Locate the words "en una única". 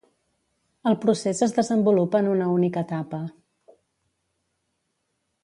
2.23-2.85